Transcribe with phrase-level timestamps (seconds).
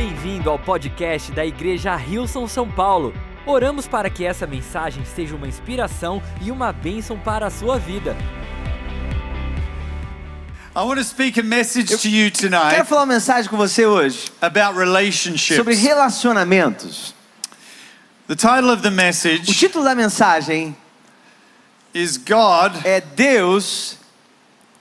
[0.00, 3.12] Bem-vindo ao podcast da Igreja Rilson São Paulo.
[3.44, 8.16] Oramos para que essa mensagem seja uma inspiração e uma bênção para a sua vida.
[10.74, 13.84] I want to speak a message to you Quero tonight falar uma mensagem com você
[13.84, 15.78] hoje about sobre relationships.
[15.82, 17.14] relacionamentos.
[18.26, 20.74] The title of the O message título da mensagem
[21.92, 23.98] is God é Deus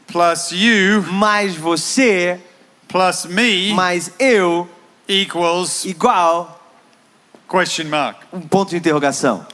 [0.07, 2.39] plus you mais você
[2.87, 4.78] plus me mais eu
[5.09, 6.59] equals igual
[7.47, 8.17] question mark.
[8.31, 9.45] um ponto de interrogação.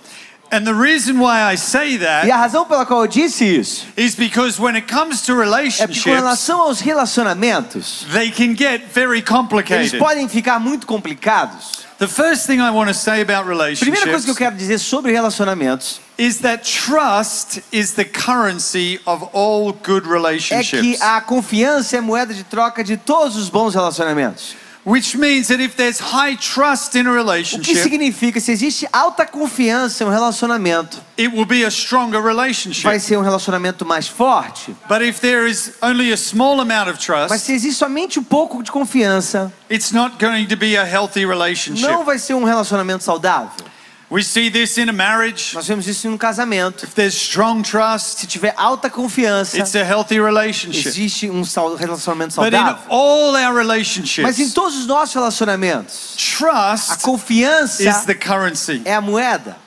[0.52, 3.88] And the reason why I say E that a razão pela qual eu disse isso
[3.98, 8.56] is because when it comes to é porque com relationships, relação aos relacionamentos, they can
[8.56, 9.98] get very eles complicated.
[9.98, 11.84] podem ficar muito complicados.
[11.98, 13.46] The first thing I want to say about
[13.80, 19.00] Primeira coisa que eu relationships quero dizer sobre relacionamentos is that trust is the currency
[19.06, 21.02] of all good é que relationships.
[21.02, 24.56] a confiança é moeda de troca de todos os bons relacionamentos.
[24.86, 28.88] Which means that if there's high trust in a O que relationship, significa se existe
[28.94, 33.00] alta confiança em um relacionamento, it will be a stronger vai relationship.
[33.00, 34.76] ser um relacionamento mais forte.
[34.88, 38.24] But if there is only a small amount of Mas trust, se existe somente um
[38.24, 41.88] pouco de confiança, it's not going to be a healthy relationship.
[41.88, 43.66] não vai ser um relacionamento saudável.
[44.10, 45.56] We see this in a marriage.
[45.56, 46.86] Nós vemos isso em um casamento.
[46.86, 50.88] If there's strong trust, Se tiver alta confiança, it's a healthy relationship.
[50.88, 51.42] existe um
[51.76, 52.84] relacionamento But in saudável.
[52.90, 58.82] all our Mas em relationships, todos os nossos relacionamentos, a trust confiança is the currency.
[58.86, 59.58] é a moeda.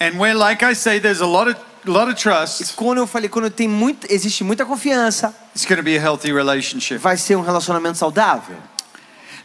[0.00, 3.06] And where, like I say, there's a lot of lot of E trust, quando eu
[3.06, 6.98] falei, quando tem muito, existe muita confiança, it's going to be a healthy relationship.
[6.98, 8.56] vai ser um relacionamento saudável.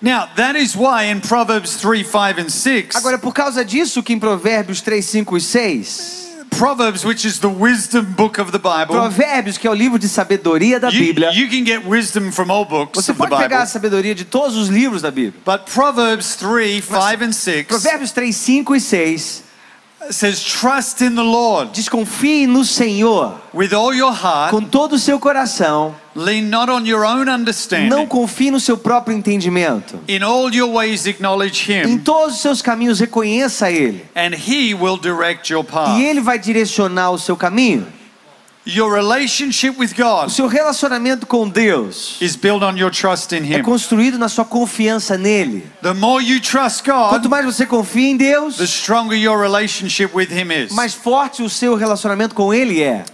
[0.05, 4.13] Now, that is why in Proverbs 3, 5, and 6, Agora, por causa disso que
[4.13, 8.93] em Provérbios 3, 5 e 6, Proverbs, which is the wisdom book of the Bible,
[8.93, 12.51] Provérbios, que é o livro de sabedoria da you, Bíblia, you can get wisdom from
[12.51, 15.41] all books você pode pegar a sabedoria de todos os livros da Bíblia.
[15.43, 19.44] But Proverbs 3, 5, and 6 Provérbios 3, 5 e 6
[20.11, 24.93] says, Trust in the Lord diz: confie no Senhor with all your heart, com todo
[24.93, 28.05] o seu coração, lean not on your own não understanding.
[28.07, 29.99] confie no seu próprio entendimento.
[30.07, 34.73] In all your ways acknowledge Em Him, todos os seus caminhos reconheça Ele, and He
[34.73, 35.99] will direct your e path.
[35.99, 37.87] Ele vai direcionar o seu caminho.
[38.67, 43.53] Your relationship with O God seu relacionamento com Deus is built on your trust in
[43.53, 43.61] é Him.
[43.63, 45.67] construído na sua confiança nele.
[45.83, 50.09] The more you trust Quanto God, mais você confia em Deus, the stronger your relationship
[50.15, 50.71] with Him is.
[50.71, 53.05] mais forte o seu relacionamento com Ele é.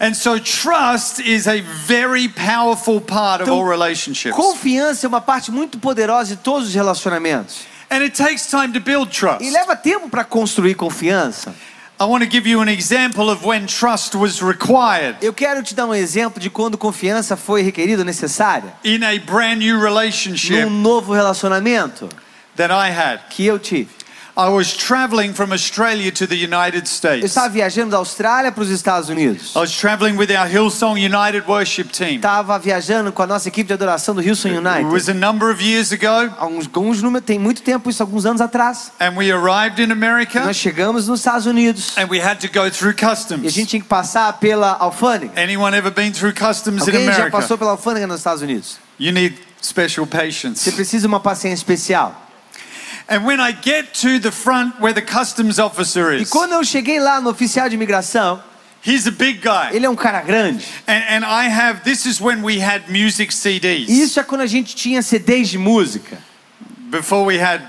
[0.00, 4.34] And so, trust is a very powerful part of Então, all relationships.
[4.34, 7.66] Confiança é uma parte muito poderosa de todos os relacionamentos.
[7.90, 9.42] And it takes time to build trust.
[9.42, 11.54] E leva tempo para construir confiança.
[12.00, 15.74] I want to give you an example of when trust was required Eu quero te
[15.74, 20.70] dar um exemplo de quando confiança foi requerida, necessária, in a brand new relationship num
[20.70, 22.08] novo relacionamento
[22.56, 23.20] that I had.
[23.30, 23.90] que eu tive.
[24.40, 27.24] I was traveling from Australia to the United Eu States.
[27.24, 29.52] estava viajando da Austrália para os Estados Unidos.
[29.56, 32.14] I was traveling with our Hillsong United worship team.
[32.18, 34.84] Estava viajando com a nossa equipe de adoração do It United.
[34.92, 38.40] was a number of years ago, Alguns, alguns números, tem muito tempo, isso alguns anos
[38.40, 38.92] atrás.
[39.00, 42.70] and we arrived in America, Nós chegamos nos Estados Unidos and we had to go
[42.70, 43.52] through e a customs.
[43.52, 45.32] gente tinha que passar pela alfândega.
[45.42, 47.30] Anyone ever been through customs in Alguém já America?
[47.36, 48.78] passou pela alfândega nos Estados Unidos?
[49.00, 50.70] You need special Você patience.
[50.70, 52.27] precisa de uma paciência especial.
[56.20, 58.42] E quando eu cheguei lá no oficial de imigração,
[58.86, 59.74] he's a big guy.
[59.74, 60.66] ele é um cara grande.
[60.86, 63.88] And, and I have, this is when we had music CDs.
[63.88, 66.18] isso é quando a gente tinha CDs de música.
[66.90, 67.62] Before we had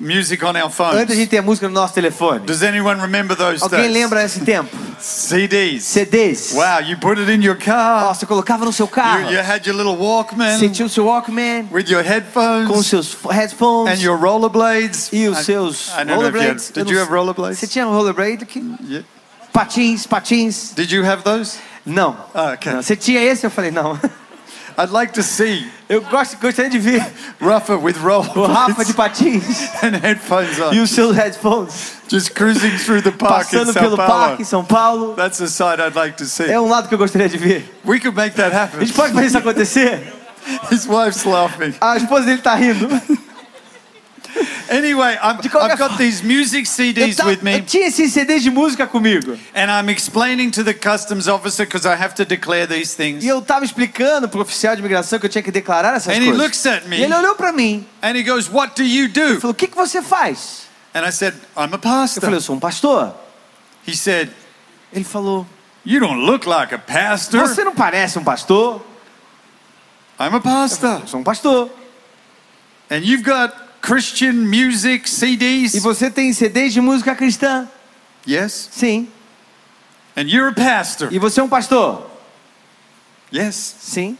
[0.00, 1.16] music on our Antes a phones.
[1.16, 2.40] gente ter música no nosso telefone.
[2.46, 3.92] Does anyone remember those Alguém days?
[3.92, 4.74] lembra esse tempo?
[5.00, 5.82] CDs.
[5.84, 6.52] CDs.
[6.54, 8.14] Wow, you put it in your car.
[8.14, 9.30] você colocava no seu carro.
[9.30, 12.68] You, you had your little Você Walkman tinha o seu Walkman with your headphones.
[12.68, 15.08] com seus headphones and your rollerblades.
[15.12, 16.70] e os seus I don't know if you had- rollerblades.
[16.72, 17.58] Did you have rollerblades?
[17.58, 18.60] Você tinha um rollerblade aqui?
[18.88, 19.06] Yeah.
[19.52, 20.72] Patins, patins.
[20.74, 21.58] Did you have those?
[21.84, 22.16] Não.
[22.34, 22.72] Ah, okay.
[22.72, 22.82] Não.
[22.82, 23.46] Você tinha esse?
[23.46, 23.98] Eu falei, não.
[24.78, 27.02] I'd like to see Eu gosto, gostaria de ver
[27.40, 32.76] Rafa with o Rafa de patins and headphones e on, os seus headphones just cruising
[32.76, 34.12] through the park in passando Sao pelo Paulo.
[34.12, 35.14] parque em São Paulo.
[35.14, 36.50] That's a sight I'd like to see.
[36.50, 37.74] É um lado que eu gostaria de ver.
[37.86, 38.80] We could make that A happen.
[38.80, 40.12] gente pode fazer isso acontecer?
[40.70, 41.74] His wife's laughing.
[41.80, 42.88] A esposa dele tá rindo.
[44.70, 45.16] Anyway,
[45.50, 49.38] qualquer I've got these music CDs with eu me, tinha esses CDs de música comigo.
[49.54, 53.24] and I'm explaining to the customs officer because I have to declare these things.
[53.24, 56.22] E eu tava explicando pro oficial de imigração que eu tinha que declarar essas And
[56.22, 59.06] he looks at E me ele olhou pra mim and he goes, What do you
[59.06, 59.40] e do?
[59.40, 60.68] falou: O que, que você faz?
[60.94, 62.36] And I said, I'm a pastor." Eu falei.
[62.36, 63.14] Eu sou um pastor.
[63.86, 64.30] He said,
[64.92, 65.46] Ele falou:
[65.86, 67.40] You don't look like a pastor.
[67.40, 68.84] Você não parece um pastor?
[70.20, 71.00] I'm a pastor.
[71.00, 71.70] Eu sou um pastor.
[72.90, 75.78] And you've got Christian music E CDs?
[75.82, 77.68] você tem CDs de música cristã?
[78.28, 78.68] Yes.
[78.72, 79.08] Sim.
[80.16, 81.12] And you're a pastor?
[81.12, 82.10] E você é um pastor?
[83.32, 83.76] Yes.
[83.80, 84.16] Sim.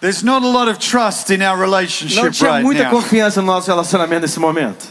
[0.00, 2.90] There's not a lot of trust in our Não relationship tinha right muita now.
[2.90, 4.86] confiança no nosso relacionamento nesse momento.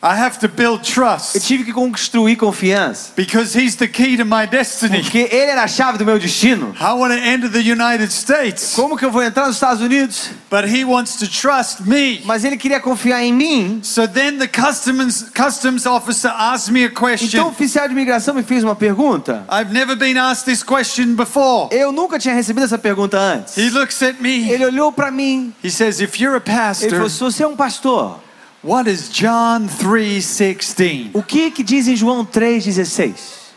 [0.00, 3.10] I have to build Eu trust tive que construir confiança.
[3.16, 5.02] because he's the key to my destiny.
[5.02, 6.72] Porque ele era a chave do meu destino.
[6.80, 10.30] I want to enter the United States, Como que eu vou entrar nos Estados Unidos?
[10.50, 12.22] but he wants to trust me.
[12.24, 13.80] Mas ele queria confiar em mim.
[13.82, 17.46] So then the customs customs officer asked me a Então o question.
[17.48, 19.44] oficial de imigração me fez uma pergunta.
[19.50, 21.74] I've never been asked this question before.
[21.74, 23.56] Eu nunca tinha recebido essa pergunta antes.
[23.56, 24.48] He looks at me.
[24.48, 25.52] Ele olhou para mim.
[25.64, 28.20] He says, "If you're a Ele pastor, falou: se você é um pastor,
[28.62, 33.48] what is John 3:16?" o que que diz em João 3,16?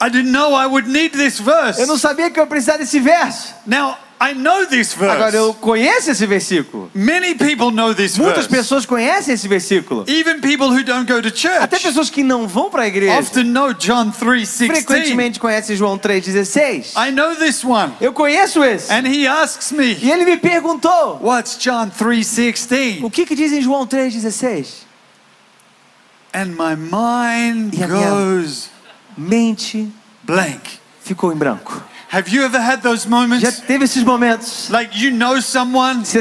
[0.00, 1.80] I didn't know I would need this verse.
[1.80, 3.54] Eu não sabia que eu precisava desse verso.
[3.64, 5.58] Now, I know this Agora eu verse.
[5.60, 6.90] conheço esse versículo.
[6.94, 8.48] Many people know this Muitas verse.
[8.48, 10.04] pessoas conhecem esse versículo.
[10.06, 13.18] Even people who don't go to Até church pessoas que não vão para a igreja
[13.18, 14.66] often know John 3:16.
[14.68, 16.92] frequentemente conhecem João 3,16.
[16.96, 17.92] I know this one.
[18.00, 18.92] Eu conheço esse.
[18.92, 23.50] And he asks me, E ele me perguntou: "What's John 3:16?" o que que diz
[23.52, 24.86] em João 3,16?
[26.34, 28.70] And my mind E a minha- goes
[29.18, 29.92] Mente
[30.22, 30.78] blank.
[31.02, 31.82] ficou em branco.
[32.14, 33.60] Have you ever had those Já moments?
[33.66, 34.68] teve esses momentos?
[34.68, 36.20] Like you know someone, Você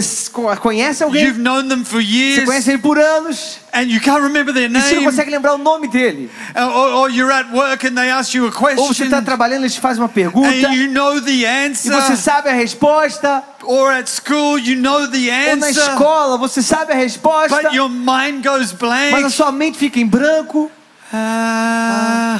[0.61, 1.25] conhece alguém?
[1.25, 4.69] you've known them for Você years, conhece ele por anos and you can't remember their
[4.69, 5.05] e você não name.
[5.05, 6.31] consegue lembrar o nome dele.
[6.55, 9.63] Or, or you're at work and they ask you a Ou você question, está trabalhando
[9.63, 11.41] e eles te fazem uma pergunta and you know the e
[11.75, 12.15] você answer.
[12.15, 13.43] sabe a resposta.
[13.63, 17.73] Or at school, you know the Ou na answer, escola você sabe a resposta, but
[17.73, 19.29] your mind goes mas a blank.
[19.31, 20.71] sua mente fica em branco.
[21.13, 22.39] Ah,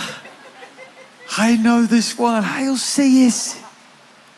[1.37, 2.43] I know this one.
[2.45, 3.55] Ah, eu sei esse.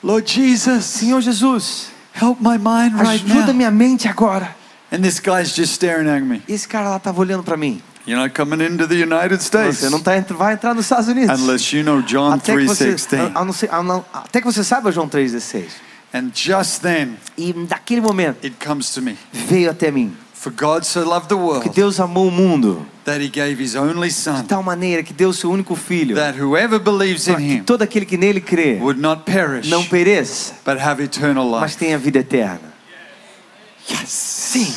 [0.03, 3.53] Lord Jesus, Senhor Jesus, help my mind right ajuda now.
[3.53, 4.55] minha mente agora.
[4.91, 6.41] And this guy's just staring at me.
[6.47, 7.81] E esse cara lá estava olhando para mim.
[8.05, 11.39] You're not coming into the United States Você não tá, vai entrar nos Estados Unidos.
[11.39, 13.31] unless you know John Até que, você, 3:16.
[13.33, 15.71] a- a não ser- a não- até que você saiba João 3,16.
[16.13, 19.17] And just then E naquele momento it comes to me.
[19.31, 20.13] veio até mim
[20.43, 23.75] For God so loved the que world Deus amou o mundo that he gave his
[23.75, 27.53] only de tal maneira que deu seu único filho that whoever believes in para que
[27.53, 31.77] him todo aquele que nele crê would not perish não pereça, but have eternal mas
[31.77, 32.73] tenha vida eterna.
[33.89, 34.09] Yes.
[34.09, 34.75] Sim.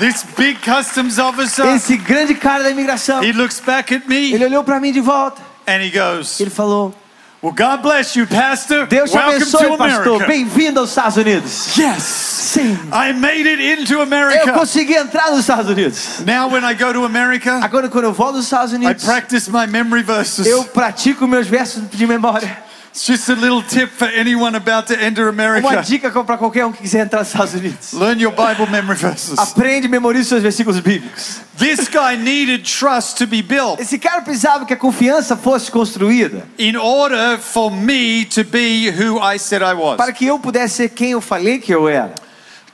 [0.00, 4.46] This big customs officer, Esse grande cara da imigração, he looks back at me ele
[4.46, 5.40] olhou para mim de volta.
[5.68, 6.92] and he goes, Ele falou:
[7.40, 8.86] Well, God bless you, Pastor.
[8.86, 10.26] Deus te abençoe, to pastor.
[10.26, 11.76] Bem-vindo aos Estados Unidos.
[11.76, 12.31] Yes.
[12.42, 12.76] Sim.
[12.92, 14.52] I made it into Eu America.
[14.52, 16.20] consegui entrar nos Estados Unidos.
[16.26, 19.48] Now, when I go to America, Agora, quando eu volto dos Estados I Unidos, practice
[19.50, 20.46] my memory verses.
[20.46, 22.58] eu pratico meus versos de memória.
[22.94, 25.80] It's just a little tip for anyone about to enter Uma America.
[25.82, 27.94] dica para qualquer um que quiser entrar nos Estados Unidos.
[27.94, 29.38] Learn your Bible memory verses.
[29.38, 31.40] Aprende e memorize seus versículos bíblicos.
[31.56, 36.44] This guy needed trust to be built Esse cara precisava que a confiança fosse construída
[36.58, 39.96] in order for me to be who I said I was.
[39.96, 42.12] para que eu pudesse ser quem eu falei que eu era.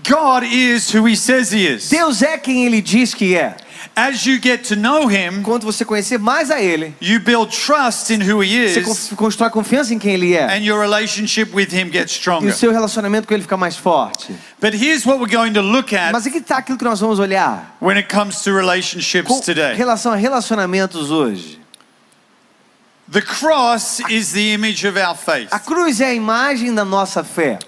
[0.04, 1.88] God is who he says he is.
[1.88, 3.56] Deus é quem ele diz que é.
[3.96, 8.12] As you get to know him, Quando você conhecer mais a ele, you build trust
[8.12, 10.44] in who he você is, con- constrói confiança em quem ele é.
[10.56, 12.48] and your relationship with him gets E stronger.
[12.48, 14.32] o seu relacionamento com ele fica mais forte.
[14.60, 17.18] But here's what we're going to look at Mas aqui está aquilo que nós vamos
[17.18, 19.74] olhar when it comes to relationships com today.
[19.74, 21.58] relação a relacionamentos hoje.
[23.10, 25.48] The cross is the image of our faith.
[25.50, 27.58] A cruz é a imagem da nossa fé.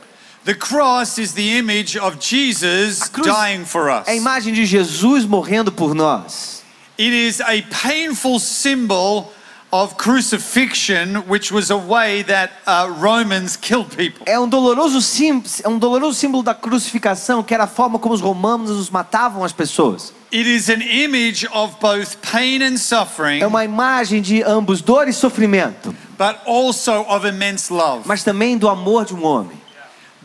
[0.44, 4.06] The cross is the image of Jesus dying for us.
[4.08, 6.62] É a imagem de Jesus morrendo por nós.
[6.98, 9.32] It is a painful symbol
[9.72, 14.24] of crucifixion, which was a way that uh, Romans killed people.
[14.26, 18.14] É um doloroso sim, é um doloroso símbolo da crucificação, que era a forma como
[18.14, 20.12] os romanos matavam as pessoas.
[20.32, 25.06] It is an image of both pain and suffering, É uma imagem de ambos dor
[25.08, 28.02] e sofrimento, but also of immense love.
[28.06, 29.59] mas também do amor de um homem.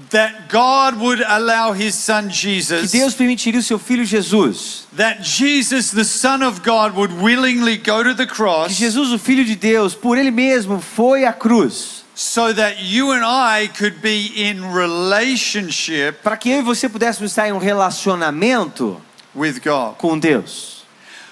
[0.10, 5.24] That God would allow his son Que Jesus, Deus permitiria o seu filho Jesus, that
[5.24, 9.46] Jesus, the Son of God, would willingly go to the que cross Jesus, o filho
[9.46, 14.34] de Deus, por ele mesmo foi à cruz, so that you and I could be
[14.36, 19.02] in relationship para que eu e você pudéssemos estar em um relacionamento
[19.34, 19.96] with God.
[19.98, 20.84] com Deus.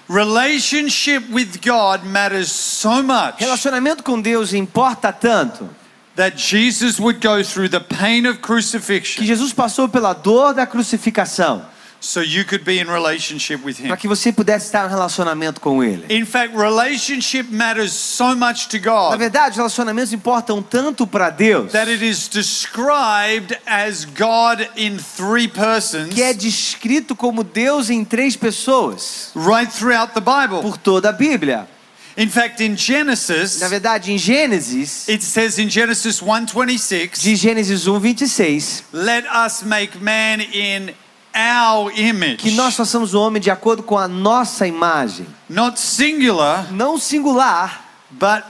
[0.09, 5.69] Relationship with God matters so much Relacionamento com Deus importa tanto
[6.15, 11.65] that Jesus would go through the pain of que Jesus passou pela dor da crucificação,
[11.99, 13.87] so you could be in relationship with Him.
[13.87, 16.05] para que você pudesse estar em relacionamento com Ele.
[16.13, 21.71] In fact, relationship matters so much to Na God verdade, relacionamentos importam tanto para Deus
[21.71, 28.03] that it is described as God in three persons que é descrito como Deus em
[28.03, 30.61] três pessoas right throughout the Bible.
[30.61, 31.67] por toda a Bíblia.
[32.15, 37.87] In fact, in Genesis, Na verdade, em Gênesis, it says in Genesis 1:26, de Gênesis
[37.87, 40.93] 1, 26, "Let us make man in
[41.35, 45.25] our image." que nós façamos o homem de acordo com a nossa imagem.
[45.49, 48.43] Not singular, Não singular, but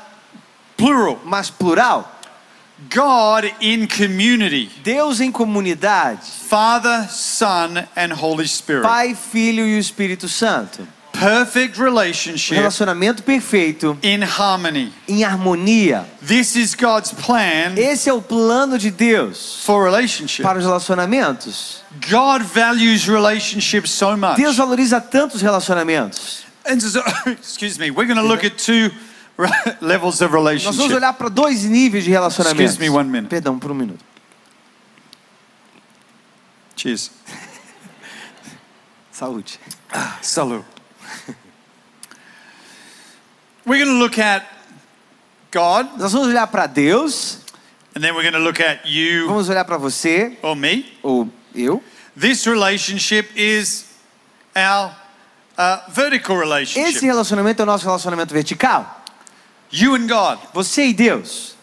[0.76, 1.22] plural.
[1.24, 2.10] mas plural.
[2.94, 4.70] God in community.
[4.84, 6.20] Deus em comunidade.
[6.50, 8.84] Father, Son, and Holy Spirit.
[8.84, 10.86] Pai, Filho e o Espírito Santo.
[11.24, 14.92] Perfect Um relationship relacionamento perfeito, in harmony.
[15.08, 16.06] em harmonia.
[16.26, 20.44] This is God's plan Esse é o plano de Deus for relationship.
[20.44, 21.82] para os relacionamentos.
[22.10, 24.36] God values relationships so much.
[24.36, 26.44] Deus valoriza tantos relacionamentos.
[26.66, 27.02] And so,
[27.42, 28.92] excuse me, we're going to look at two
[29.82, 30.94] levels of Nós vamos relationship.
[30.96, 32.62] olhar para dois níveis de relacionamento.
[32.64, 33.30] Excuse me one minute.
[33.30, 34.04] Perdão, por um minuto.
[36.76, 37.12] Cheers.
[39.12, 39.60] Saúde.
[40.22, 40.73] Salute.
[43.66, 44.44] We're going to look at
[45.52, 47.38] God, Nós vamos olhar para Deus,
[47.96, 50.86] and then we're going to look at you vamos olhar para você or me.
[51.04, 51.82] ou eu.
[52.20, 53.86] This relationship is
[54.56, 54.92] our
[55.58, 57.06] uh, vertical Esse relationship.
[57.06, 58.86] relacionamento é o nosso relacionamento vertical.
[59.72, 60.40] You and God.
[60.54, 61.56] Você e Deus.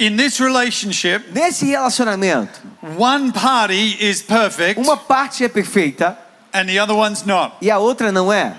[0.00, 2.60] In this relationship, Nesse relacionamento,
[2.96, 6.16] one party is perfect uma parte é perfeita
[6.54, 7.56] and the other one's not.
[7.60, 8.54] e a outra não é.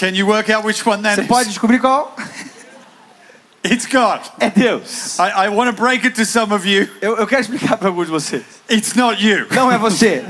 [0.00, 1.28] Can you work out which one that Você is?
[1.28, 2.16] pode descobrir qual?
[3.62, 4.22] It's God.
[4.40, 5.18] É Deus.
[5.18, 6.88] I, I want to break it to some of you.
[7.02, 8.42] Eu, eu quero explicar para alguns de vocês.
[8.70, 9.46] It's not you.
[9.50, 10.24] Não é você.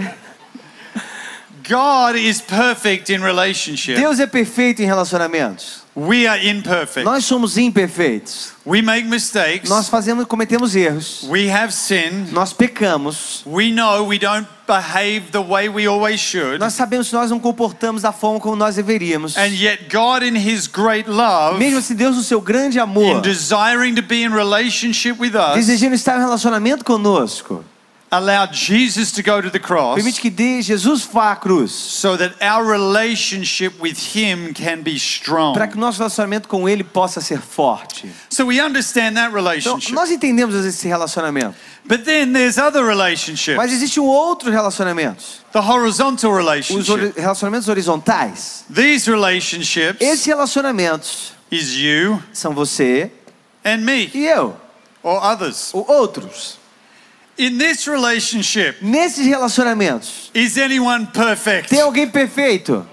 [1.69, 3.95] God is perfect in relationship.
[3.95, 5.85] Deus é perfeito em relacionamentos.
[5.95, 7.05] We are imperfect.
[7.05, 8.53] Nós somos imperfeitos.
[8.67, 9.71] We make mistakes.
[9.71, 11.23] Nós fazemos, cometemos erros.
[11.29, 12.27] We have sin.
[12.33, 13.45] Nós pecamos.
[13.47, 16.59] We know we don't behave the way we always should.
[16.59, 19.37] Nós sabemos que nós não comportamos da forma como nós deveríamos.
[19.37, 23.21] And yet, God, in His great love, Mesmo assim, Deus, no seu grande in amor,
[23.21, 27.65] desiring to be in relationship with us, desejando estar em relacionamento conosco,
[28.11, 30.31] allowed Jesus to go to the cross permite que
[30.63, 35.53] Jesus vá à cruz, so that our relationship with Him can be strong.
[35.55, 38.11] para que o nosso relacionamento com Ele possa ser forte.
[38.29, 39.93] So we understand that Então, relationship.
[39.95, 43.57] nós entendemos esse relacionamento, But then there's other relationships.
[43.57, 46.91] mas existe um outro relacionamento, The horizontal os relationship.
[46.93, 48.65] hori- relacionamentos horizontais.
[48.75, 53.11] These relationships Esses relacionamentos is you são você
[53.65, 54.57] and me e eu,
[55.03, 55.71] or others.
[55.73, 56.59] ou outros.
[57.41, 61.71] In this relationship, Nesses relacionamentos, is anyone perfect?
[61.71, 62.87] tem alguém perfeito?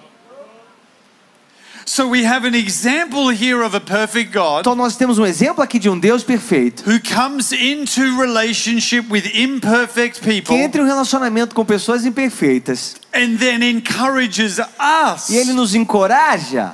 [1.85, 5.61] So we have an example here of a perfect God Então nós temos um exemplo
[5.61, 10.85] aqui de um Deus perfeito who comes into relationship with imperfect que people entra em
[10.85, 16.73] um relacionamento com pessoas imperfeitas and then encourages us e Ele nos encoraja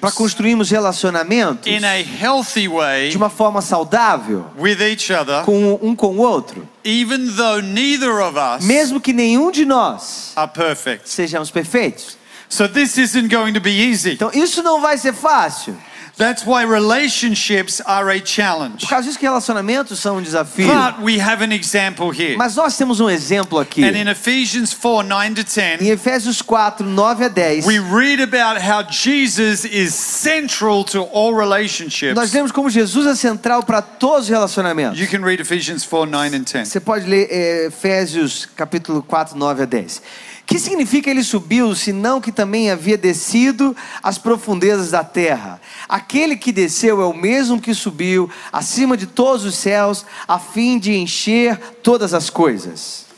[0.00, 5.78] para construirmos relacionamentos in a healthy way de uma forma saudável with each other, com
[5.82, 10.50] um com o outro, even though neither of us mesmo que nenhum de nós are
[10.50, 11.08] perfect.
[11.08, 12.18] sejamos perfeitos.
[12.48, 14.12] So this isn't going to be easy.
[14.12, 15.76] Então isso não vai ser fácil.
[16.20, 18.82] That's why relationships are a challenge.
[18.84, 20.68] Por causa disso que relacionamentos são um desafio.
[20.68, 22.36] But we have an example here.
[22.36, 23.82] Mas nós temos um exemplo aqui.
[23.82, 28.20] And in Ephesians 4 9 to 10, Em Efésios 4, 9 a 10, we read
[28.22, 32.14] about how Jesus is central to all relationships.
[32.14, 35.00] nós vemos como Jesus é central para todos os relacionamentos.
[35.00, 36.68] You can read Ephesians 4 9 and 10.
[36.68, 40.02] Você pode ler eh, Efésios capítulo 4, 9 a 10.
[40.50, 45.60] Que significa ele subiu, senão que também havia descido às profundezas da terra?
[45.88, 50.76] Aquele que desceu é o mesmo que subiu acima de todos os céus, a fim
[50.76, 53.09] de encher todas as coisas.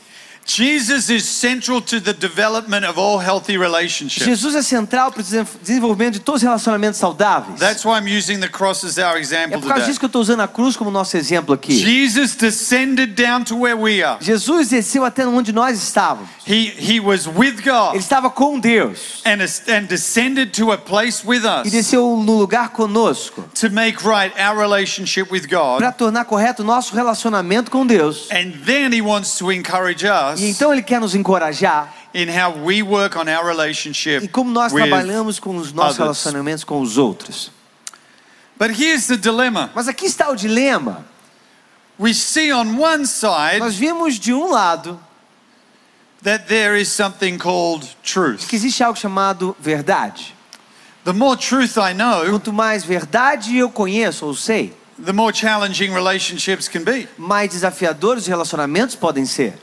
[0.45, 4.25] Jesus is central to the development of all healthy relationships.
[4.25, 5.23] Jesus é central para o
[5.61, 7.59] desenvolvimento de todos os relacionamentos saudáveis.
[7.59, 9.87] That's why I'm using the cross as our É example por causa today.
[9.87, 11.73] disso que eu estou usando a cruz como nosso exemplo aqui.
[11.77, 14.17] Jesus descended down to where we are.
[14.23, 16.29] Jesus desceu até onde nós estávamos.
[16.45, 17.93] He, he was with God.
[17.93, 19.39] Ele estava com Deus and,
[19.71, 21.65] and descended to a place with us.
[21.65, 25.79] e desceu no lugar conosco to make right our relationship with God.
[25.79, 28.27] para tornar correto nosso relacionamento com Deus.
[28.29, 32.51] And then he wants to encourage us E então ele quer nos encorajar in how
[32.63, 35.97] we work on our relationship como nós trabalhamos com os nossos others.
[36.23, 37.51] relacionamentos com os outros.
[38.57, 39.71] But here's the dilemma.
[39.73, 41.05] Mas aqui está o dilema.
[41.99, 44.99] We see on one side Nós vimos de um lado
[46.23, 48.47] that there is something called truth.
[48.47, 50.33] que existe algo chamado verdade.
[51.03, 54.73] The more truth I know, Quanto mais verdade eu conheço ou sei,
[55.03, 57.09] the more challenging relationships can be.
[57.17, 59.59] mais desafiadores os relacionamentos podem ser.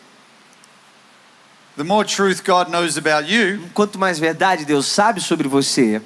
[1.76, 6.00] The more truth God knows about you, Quanto mais verdade Deus sabe sobre você,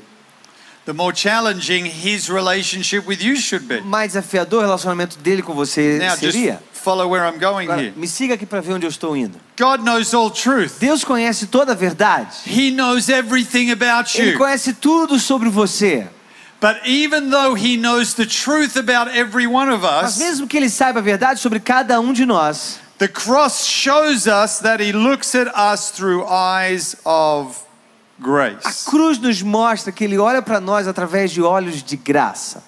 [0.85, 3.81] the more challenging His relationship with you should be.
[3.81, 6.63] mais desafiador o relacionamento dele com você Now, just seria.
[6.73, 7.93] follow where I'm going Agora, here.
[7.97, 9.41] me siga aqui para ver onde eu estou indo.
[9.59, 10.79] God knows all truth.
[10.79, 12.29] Deus conhece toda a verdade.
[12.47, 14.39] He knows everything about Ele you.
[14.39, 16.07] conhece tudo sobre você.
[16.61, 20.57] But even though He knows the truth about every one of Mas us, mesmo que
[20.57, 24.93] ele saiba a verdade sobre cada um de nós, the cross shows us that He
[24.93, 27.65] looks at us through eyes of
[28.19, 28.85] a grace.
[28.87, 32.63] cruz nos mostra que ele olha para nós através de olhos de graça.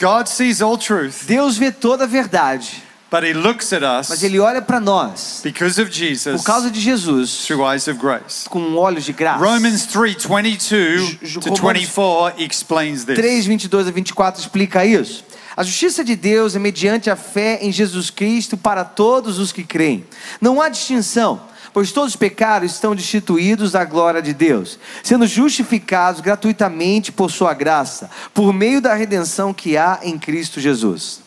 [0.00, 4.22] God sees all truth, Deus vê toda a verdade, but He looks at mas us
[4.22, 8.48] ele olha para nós because of Jesus por causa de Jesus through eyes of grace.
[8.48, 9.44] com olhos de graça.
[9.44, 13.46] Romans 3:22 Ju- to Romanos 24 explains 3, this.
[13.46, 15.24] 22 a 24 explica isso.
[15.58, 19.64] A justiça de Deus é mediante a fé em Jesus Cristo para todos os que
[19.64, 20.06] creem.
[20.40, 21.40] Não há distinção,
[21.72, 27.54] pois todos os pecados estão destituídos da glória de Deus, sendo justificados gratuitamente por sua
[27.54, 31.22] graça, por meio da redenção que há em Cristo Jesus.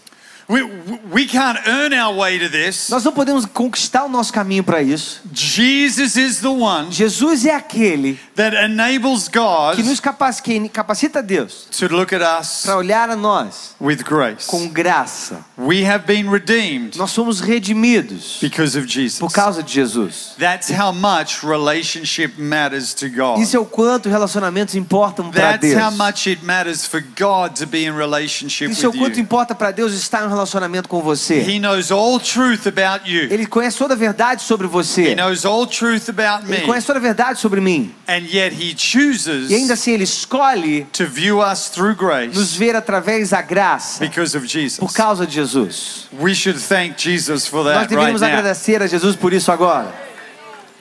[0.52, 0.64] We,
[1.12, 2.90] we can't earn our way to this.
[2.90, 5.22] Nós não podemos conquistar o nosso caminho para isso.
[5.34, 11.24] Jesus is the one Jesus é aquele that enables God que nos capac- que capacita
[11.24, 14.46] Deus to look at us para olhar a nós with grace.
[14.48, 15.46] com graça.
[15.58, 19.20] We have been redeemed Nós somos redimidos because of Jesus.
[19.20, 20.36] por causa de Jesus.
[20.38, 23.40] That's how much relationship matters to God.
[23.40, 25.98] Isso é o quanto relacionamentos importam para That's how Deus.
[25.98, 29.22] much it matters for God to be in relationship Isso é o quanto you.
[29.24, 30.41] importa para Deus estar em um relacionamento
[30.88, 31.40] com você.
[31.42, 33.24] He knows all truth about you.
[33.32, 35.16] Ele conhece toda a verdade sobre He você.
[35.16, 37.94] knows all truth about Ele conhece toda a verdade sobre mim.
[38.08, 42.54] And yet he chooses E ainda assim ele escolhe to view us through grace nos
[42.56, 44.80] ver através da graça because of Jesus.
[44.80, 46.08] por causa de Jesus.
[46.20, 48.28] We should thank Jesus for Nós that right deveríamos now.
[48.30, 49.94] agradecer a Jesus por isso agora.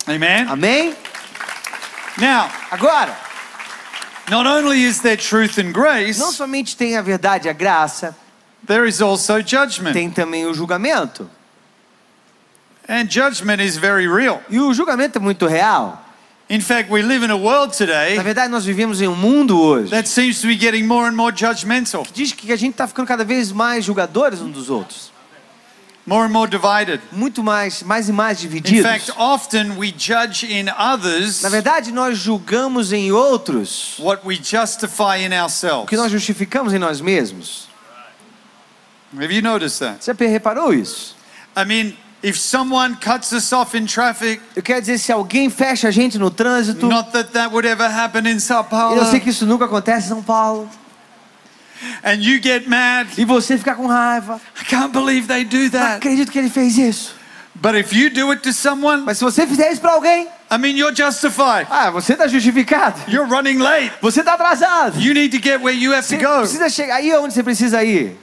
[0.07, 0.47] Amen.
[0.49, 0.95] Amém?
[2.19, 3.17] Now, Agora,
[4.29, 8.15] not only is there truth and grace, não somente tem a verdade e a graça,
[8.71, 9.93] there is also judgment.
[9.93, 11.29] tem também o julgamento.
[12.89, 14.41] And judgment is very real.
[14.49, 16.05] E o julgamento é muito real.
[16.49, 19.61] In fact, we live in a world Na today verdade, nós vivemos em um mundo
[19.61, 22.89] hoje that seems to be getting more and more judgmental, diz que a gente está
[22.89, 25.13] ficando cada vez mais julgadores uns dos outros.
[26.07, 27.01] more and more divided.
[27.13, 28.83] Muito mais, mais e mais In divididos.
[28.83, 35.19] fact, often we judge in others Na verdade, nós julgamos em outros what we justify
[35.25, 35.89] in o ourselves.
[35.89, 37.70] que nós justificamos em nós mesmos.
[39.15, 40.05] Have you noticed that?
[40.05, 41.17] Você reparou isso?
[41.57, 45.89] I mean, if someone cuts us off in traffic, Eu quero dizer, se alguém fecha
[45.89, 49.19] a gente no trânsito, not that that would ever happen in Sao Paulo, eu sei
[49.21, 50.69] que isso nunca acontece em São Paulo,
[52.05, 54.41] and you get mad, e você fica com raiva.
[54.61, 55.97] I can't believe they do Não that.
[55.97, 57.19] acredito que ele fez isso.
[57.53, 60.57] But if you do it to someone, Mas se você fizer isso para alguém, I
[60.57, 61.67] mean, you're justified.
[61.69, 62.99] ah, você está justificado.
[63.09, 63.93] You're running late.
[64.01, 64.99] Você está atrasado.
[65.01, 66.39] You need to get where you have Você to go.
[66.39, 68.17] precisa chegar aí onde você precisa ir.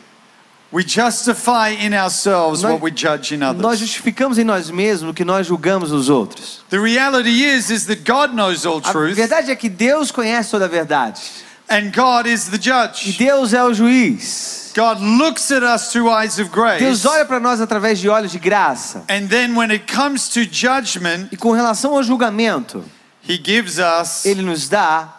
[0.78, 3.80] We justify in ourselves Nós- what we judge in Nós others.
[3.80, 6.62] justificamos em nós mesmos o que nós julgamos nos outros.
[6.70, 10.52] The reality is, is that God knows all A truth, verdade é que Deus conhece
[10.52, 11.20] toda a verdade.
[11.68, 13.18] and God is the E judge.
[13.18, 14.72] Deus é o juiz.
[14.76, 18.32] God looks at us through eyes of grace, Deus olha para nós através de olhos
[18.32, 19.04] de graça.
[19.10, 22.86] and then when it comes to judgment, E com relação ao julgamento,
[23.28, 25.12] He gives us Ele nos dá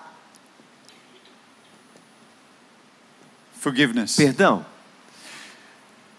[3.60, 4.14] forgiveness.
[4.14, 4.64] perdão.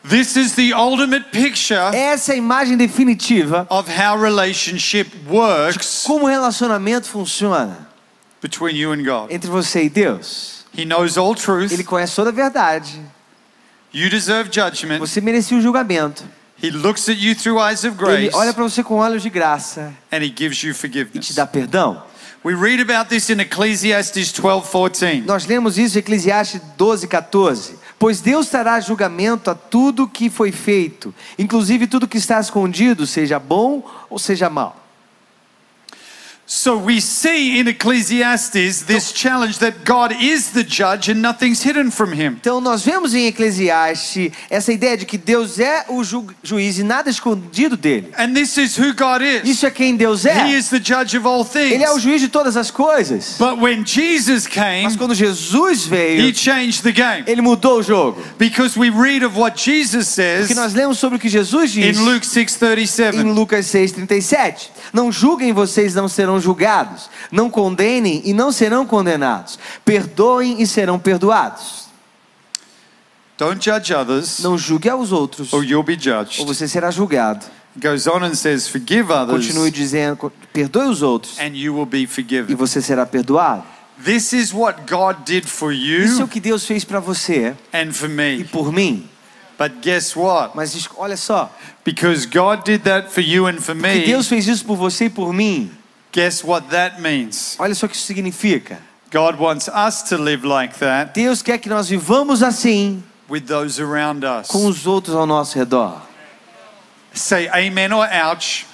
[0.07, 6.25] This is the ultimate picture Essa é a imagem definitiva of how relationship works como
[6.25, 7.87] o relacionamento funciona
[8.41, 9.29] between you and God.
[9.31, 10.65] entre você e Deus.
[10.75, 11.71] He knows all truth.
[11.71, 13.01] Ele conhece toda a verdade.
[13.93, 14.99] You deserve judgment.
[14.99, 16.23] Você merecia o julgamento.
[16.61, 19.29] He looks at you through eyes of Ele grace olha para você com olhos de
[19.29, 21.35] graça and he gives you e te forgiveness.
[21.35, 22.03] dá perdão.
[22.43, 25.25] We read about this in Ecclesiastes 12:14.
[25.25, 27.77] Nós lemos isso em Eclesiastes 12, 14.
[27.99, 33.37] Pois Deus trará julgamento a tudo que foi feito, inclusive tudo que está escondido, seja
[33.37, 34.88] bom ou seja mal.
[36.51, 41.91] So we see in Ecclesiastes this challenge that God is the judge and nothing's hidden
[41.91, 42.37] from him.
[42.41, 46.83] Então nós vemos em Eclesiastes essa ideia de que Deus é o ju- juiz e
[46.83, 48.11] nada escondido dele.
[48.17, 49.47] And this is who God is.
[49.47, 50.49] Isso é quem Deus He é.
[50.57, 52.01] is the judge of all Ele é o things.
[52.01, 53.35] juiz de todas as coisas.
[53.37, 57.25] But when Jesus came, Mas quando Jesus he veio, changed the game.
[57.27, 58.19] ele mudou o jogo.
[58.39, 61.81] Because we read of what Jesus says Porque nós lemos sobre o que Jesus in
[61.81, 63.21] diz Luke em 6:37.
[63.35, 64.71] Lucas 6,37.
[64.91, 67.09] Não julguem, vocês não serão julgados.
[67.31, 69.57] Não condenem e não serão condenados.
[69.85, 71.87] Perdoem e serão perdoados.
[73.37, 76.45] Don't judge others Não julgue aos outros, or you'll be ou judged.
[76.45, 77.45] você será julgado.
[77.81, 82.03] Goes on and says, Forgive others Continue dizendo, perdoe os outros, and you will be
[82.03, 82.53] e forgiven.
[82.55, 83.63] você será perdoado.
[84.03, 87.55] This is what God did for Isso é o you que Deus fez para você
[87.73, 88.43] and for e me.
[88.45, 89.09] por mim.
[89.57, 90.51] But guess what?
[90.55, 91.53] Mas olha só,
[91.85, 95.09] Because God did that for you and for me, Deus fez isso por você e
[95.09, 95.71] por mim.
[96.11, 97.55] Guess what that means?
[97.59, 98.79] Olha só o que isso significa.
[99.11, 103.81] God wants us to live like that Deus quer que nós vivamos assim with those
[103.81, 104.47] around us.
[104.47, 106.01] com os outros ao nosso redor.
[107.13, 108.65] Say amen or ouch.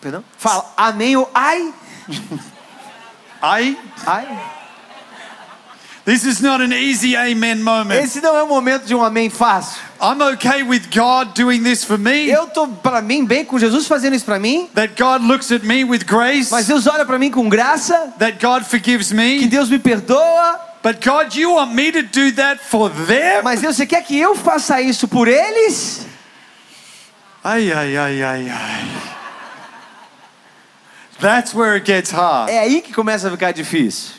[0.00, 0.22] Perdão?
[0.36, 1.72] Fala amém ou ai?
[3.42, 3.76] I.
[4.06, 4.55] Ai?
[6.06, 8.00] This is not an easy amen moment.
[8.00, 9.82] Esse não é o momento de um amém fácil.
[10.00, 12.30] I'm okay with God doing this for me.
[12.30, 15.64] Eu tô para mim bem com Jesus fazendo isso para mim, That God looks at
[15.64, 16.52] me with grace.
[16.52, 19.48] mas Deus olha para mim com graça, That God forgives que me.
[19.48, 23.42] Deus me perdoa, But God, you want me to do that for them?
[23.42, 26.06] mas Deus, você quer que eu faça isso por eles?
[27.42, 28.84] Ay, ay, ay, ay, ay.
[31.20, 32.48] That's where it gets hard.
[32.48, 34.15] É aí que começa a ficar difícil.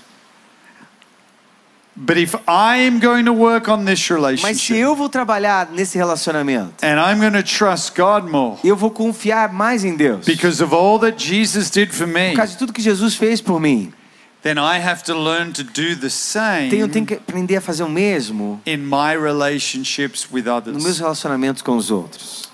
[1.99, 5.69] But if I am going to work on this Mas se relationship eu vou trabalhar
[5.71, 10.23] nesse relacionamento, and I'm going to trust God more eu vou confiar mais em Deus.
[10.23, 13.41] because of all that Jesus did for me, Por causa de tudo que Jesus fez
[13.41, 13.91] por mim.
[14.43, 17.83] then I have to learn to do the Tenho, same tenho que aprender a fazer
[17.83, 20.99] o mesmo in my relationships with nos meus others.
[20.99, 22.46] relacionamentos com os outros.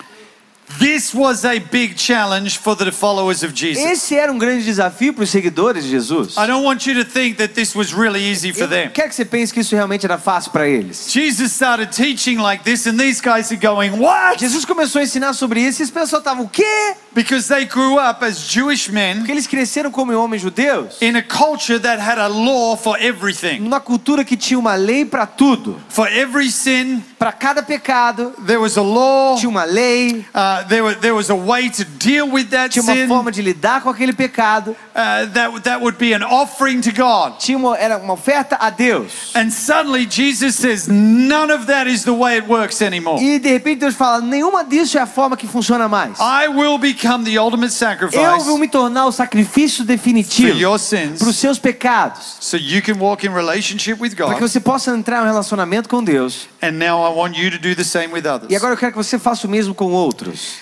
[0.78, 3.84] This was a big challenge for the followers of Jesus.
[3.84, 6.36] Esse era um grande desafio para os seguidores de Jesus.
[6.36, 8.90] I don't want you to think that this was really easy for them.
[8.90, 11.10] quero que você pense que isso realmente era fácil para eles.
[11.10, 14.40] Jesus started teaching like this, and these guys are going, What?
[14.40, 16.94] Jesus começou a ensinar sobre isso e as pessoas estavam, o quê?
[17.14, 21.22] Because they grew up as Jewish men Porque eles cresceram como homens judeus, in a
[21.22, 23.60] culture that had a law for everything.
[23.60, 25.80] numa cultura que tinha uma lei para tudo.
[25.88, 30.82] For every sin, Para cada pecado, there was a law, tinha uma lei, uh, there,
[30.82, 33.06] was, there was a way to deal with that tinha uma sin.
[33.08, 37.38] forma de lidar com aquele pecado, Uh, that, that would be an offering to God.
[37.38, 39.32] tinha uma, era uma oferta a Deus.
[39.34, 43.20] And suddenly Jesus says, None of that is the way it works anymore.
[43.22, 46.18] E de repente Deus fala: nenhuma disso é a forma que funciona mais.
[46.20, 51.28] I will ultimate Eu sacrifice vou me tornar o sacrifício for definitivo your sins para
[51.28, 55.18] os seus pecados, so you can walk in relationship with para que você possa entrar
[55.18, 56.48] em um relacionamento com Deus.
[56.62, 58.50] And now I want you to do the same with others.
[58.50, 60.54] E agora eu quero que você faça o mesmo com outros.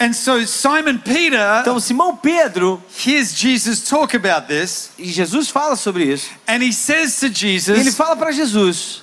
[0.00, 5.76] And so Simon Peter Então, Simão Pedro, hears Jesus talk about this, e Jesus fala
[5.76, 9.02] sobre isso, and he says to e ele Jesus, fala para Jesus: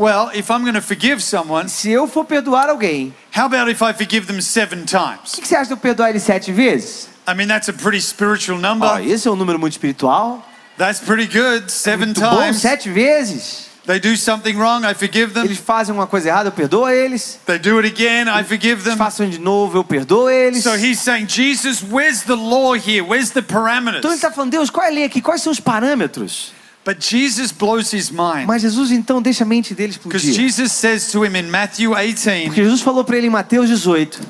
[0.00, 3.82] Well, if I'm going to forgive someone, se eu for perdoar alguém, how about if
[3.82, 5.34] I forgive them seven o times?
[5.34, 7.06] que que você acha de eu perdoar ele sete vezes?
[7.28, 8.88] I mean, that's a pretty spiritual number.
[8.88, 10.42] Ah, esse é um número muito espiritual.
[10.78, 11.70] That's pretty good.
[11.70, 12.56] Seven Muito bom, times.
[12.62, 13.68] sete vezes.
[13.86, 15.44] They do something wrong, I forgive them.
[15.44, 17.38] Eles fazem uma coisa errada, eu perdoo eles.
[17.44, 18.96] They do it again, I forgive Eles them.
[18.96, 20.62] façam de novo, eu perdoo eles.
[20.62, 23.02] So he's saying, Jesus, where's the law here?
[23.02, 24.14] Where's the Então ele parameters?
[24.14, 25.20] está falando, Deus, qual é a lei aqui?
[25.20, 26.52] Quais são os parâmetros?
[26.84, 28.46] But Jesus blows his mind.
[28.46, 30.48] Mas Jesus então deixa a mente dele Because explodir.
[30.48, 34.20] Jesus says to him in Matthew 18, Porque Jesus falou para ele em Mateus 18,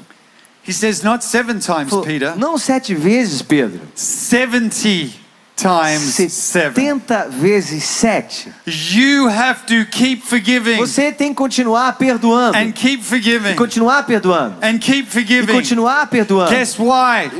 [0.67, 5.20] he says, Not seven times, Peter, não sete vezes, Pedro, 70
[5.63, 6.75] times seven.
[6.75, 8.49] 70 vezes sete.
[8.67, 12.57] You have to keep forgiving Você tem que continuar perdoando.
[12.57, 14.57] and keep E forgiving continuar perdoando.
[14.63, 15.53] and keep E forgiving.
[15.53, 16.51] continuar perdoando.
[16.51, 17.31] Guess why?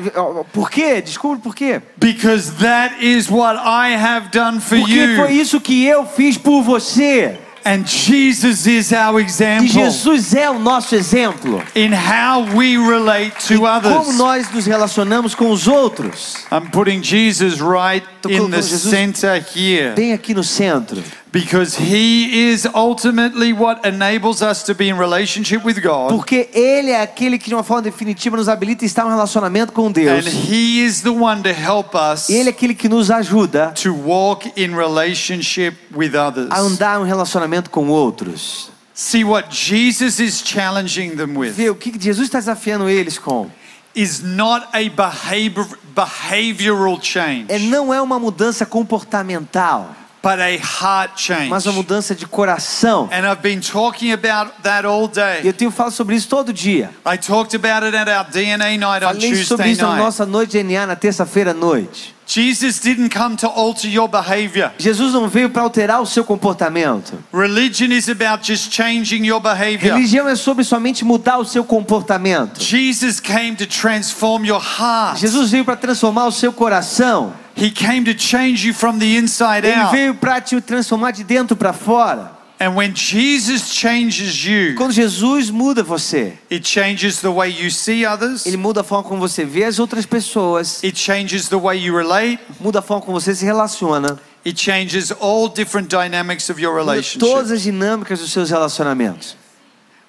[0.53, 1.01] Por quê?
[1.01, 1.81] Desculpe por quê.
[1.97, 5.41] Because that is what I have done for Porque foi you.
[5.43, 7.39] isso que eu fiz por você.
[7.65, 11.63] And Jesus is our E example Jesus é o nosso exemplo.
[11.75, 14.17] in how we relate to Como others.
[14.17, 16.37] nós nos relacionamos com os outros.
[16.51, 21.03] I'm putting Jesus right Tô in the Jesus center here Bem aqui no centro.
[21.33, 26.09] Because he is ultimately what enables us to be in relationship with God.
[26.11, 29.11] Porque Ele é aquele que de uma forma definitiva nos habilita a estar em um
[29.11, 30.27] relacionamento com Deus.
[30.27, 33.73] And he is the one to help us E Ele é aquele que nos ajuda
[33.81, 36.49] to walk in relationship with others.
[36.51, 38.71] a andar em um relacionamento com outros.
[38.93, 43.49] See what Jesus is challenging them with Vê o que Jesus está desafiando eles com.
[43.95, 51.13] is not a behavior, behavioral change, é, não é uma mudança comportamental, but a heart
[51.17, 51.49] change.
[51.49, 53.09] mas uma mudança de coração.
[53.13, 55.41] And I've been talking about that all E day.
[55.45, 56.91] eu tenho falado sobre isso todo dia.
[57.07, 60.63] I talked about it at our DNA night on Falei sobre isso na nossa noite
[60.63, 62.15] de NA terça-feira à noite.
[62.27, 64.71] Jesus didn't come to alter your behavior.
[64.79, 67.15] Jesus não veio para alterar o seu comportamento.
[67.35, 69.95] Religion is about just changing your behavior.
[69.95, 72.63] Religião é sobre somente mudar o seu comportamento.
[72.63, 75.19] Jesus came to transform your heart.
[75.19, 77.33] Jesus veio para transformar o seu coração.
[77.57, 79.93] He came to change you from the inside Ele out.
[79.93, 82.39] veio para te transformar de dentro para fora.
[82.63, 88.05] And when Jesus changes you, Quando Jesus muda você, it changes the way you see
[88.05, 88.45] others.
[88.45, 91.97] ele muda a forma como você vê as outras pessoas, It changes the way you
[91.97, 92.39] relate.
[92.61, 96.93] muda a forma como você se relaciona, It changes all different dynamics of your muda
[96.93, 97.19] relationship.
[97.21, 99.37] todas as dinâmicas dos seus relacionamentos.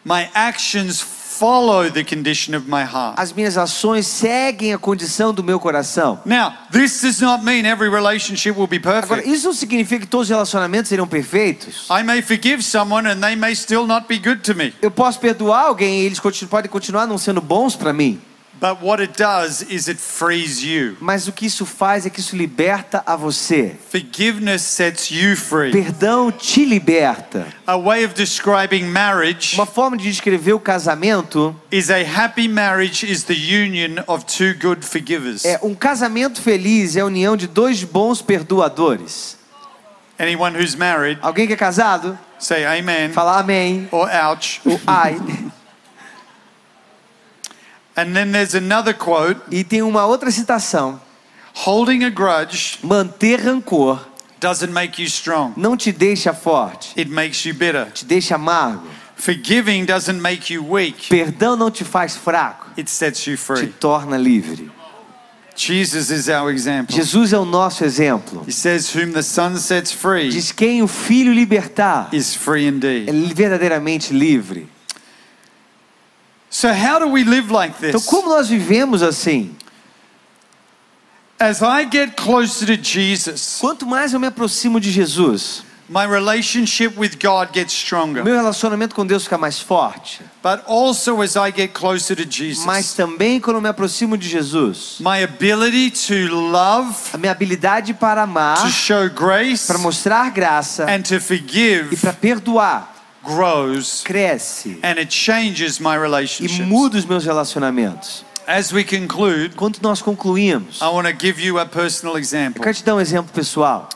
[0.04, 1.00] My actions
[1.40, 3.16] follow the condition of my heart.
[3.18, 6.20] As minhas ações seguem a condição do meu coração.
[6.26, 9.30] Now, this does not mean every relationship will be Agora, perfect.
[9.30, 11.88] isso não significa que todos os relacionamentos serão perfeitos.
[11.90, 14.74] I may forgive someone and they may still not be good to me.
[14.82, 18.20] Eu posso perdoar alguém e eles podem continuar não sendo bons para mim.
[18.62, 20.96] But what it does is it frees you.
[21.02, 23.76] Mas o que isso faz é que isso liberta a você.
[23.90, 25.72] Forgiveness sets you free.
[25.72, 27.48] Perdão te liberta.
[27.66, 33.04] A way of describing marriage Uma forma de descrever o casamento is a happy marriage
[33.04, 35.44] is the union of two good forgivers.
[35.44, 39.38] é um casamento feliz é a união de dois bons perdoadores.
[40.20, 44.62] Anyone who's married, Alguém que é casado, say amen fala amém or ouch.
[44.66, 45.20] ou ai.
[47.96, 51.00] And then there's another quote E tem uma outra citação:
[51.54, 54.00] holding a grudge manter rancor
[54.40, 57.92] doesn't make you strong, não te deixa forte, it makes you bitter.
[57.92, 58.88] te deixa amargo.
[59.16, 63.68] Forgiving doesn't make you weak, Perdão não te faz fraco, it sets you te free.
[63.80, 64.72] torna livre.
[65.56, 66.96] Jesus is our example.
[66.96, 68.44] Jesus é o nosso exemplo.
[68.48, 72.70] He says, Whom the Son sets free Diz quem o filho libertar is free é
[72.70, 73.34] indeed.
[73.36, 74.68] verdadeiramente livre.
[76.54, 78.06] So, how do we live like Então, this?
[78.10, 79.56] como nós vivemos assim?
[81.40, 86.94] As I get closer to Jesus, Quanto mais eu me aproximo de Jesus, my relationship
[87.00, 88.22] with God gets stronger.
[88.24, 90.22] meu relacionamento com Deus fica mais forte.
[90.44, 92.24] But also, as I get closer to
[92.66, 97.32] Mas Jesus, também quando eu me aproximo de Jesus, my ability to love, a minha
[97.32, 102.91] habilidade para amar, to show grace, para mostrar graça and to e forgive para perdoar
[103.24, 106.68] grows cresce and it changes my e relationships.
[106.68, 108.24] muda os meus relacionamentos.
[108.48, 112.62] As we conclude, Quando nós concluímos, I want to give you a personal eu example.
[112.62, 113.88] quero te dar um exemplo pessoal.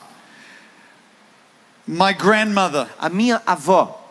[1.88, 4.01] My grandmother A minha avó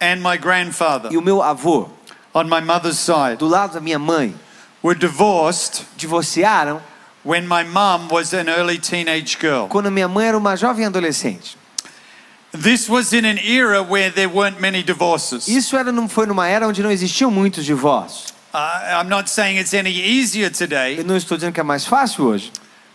[0.00, 1.88] and my grandfather e o meu avô,
[2.34, 4.34] on my mother's side do lado da minha mãe,
[4.82, 6.80] were divorced divorciaram
[7.24, 9.66] when my mum was an early teenage girl.
[9.68, 11.56] quando minha mãe era uma jovem adolescente.
[12.56, 15.48] This was in an era where there weren't many divorces.
[15.48, 18.32] Isso era, não foi numa era onde não existiam muitos divórcios.
[18.54, 21.84] Uh, I'm not saying it's any easier Eu today, não estou dizendo que é mais
[21.84, 22.52] fácil hoje.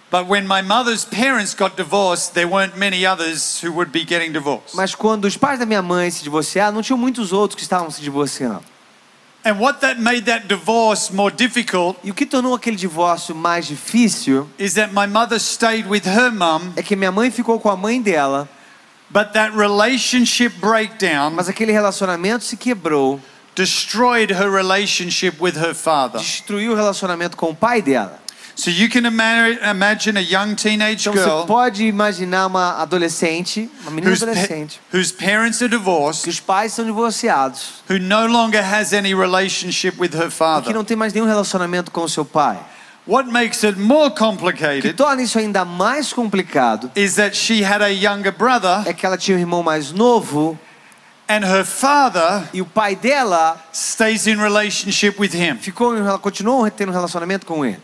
[0.09, 4.31] but when my mother's parents got divorced, there weren't many others who would be getting
[4.31, 4.73] divorced.
[4.75, 7.91] Mas quando os pais da minha mãe se divorciaram, não tinham muitos outros que estavam
[7.91, 8.63] se divorciando.
[9.45, 13.65] And what that made that divorce more difficult E o que tornou aquele divórcio mais
[13.67, 17.69] difícil is that my mother stayed with her mum, é que minha mãe ficou com
[17.69, 18.47] a mãe dela,
[19.11, 23.19] but that relationship breakdown mas aquele relacionamento se quebrou,
[23.55, 26.19] destroyed her relationship with her father.
[26.19, 28.19] destruiu o relacionamento com o pai dela.
[28.55, 33.69] So you can ima- imagine a young teenage Então girl você pode imaginar uma adolescente,
[33.83, 38.25] uma menina whose, adolescente, whose parents are que divorced, os pais são divorciados, who no
[38.27, 40.73] longer has any relationship with her que father.
[40.73, 42.59] não tem mais nenhum relacionamento com o seu pai.
[43.09, 47.63] What makes it more O que complicated torna isso ainda mais complicado is that she
[47.63, 50.55] had a younger brother é que ela tinha um irmão mais novo
[51.27, 55.57] and her father e o pai dela stays in relationship with him.
[55.57, 57.79] ficou, em- continuou tendo um relacionamento com ele.